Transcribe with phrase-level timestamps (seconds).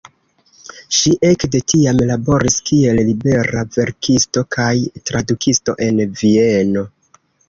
[0.99, 4.71] Ŝi ekde tiam laboris kiel libera verkisto kaj
[5.11, 6.85] tradukisto en Vieno.